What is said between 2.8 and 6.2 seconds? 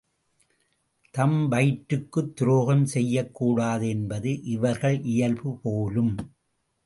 செய்யக்கூடாது என்பது இவர்கள் இயல்புபோலும்!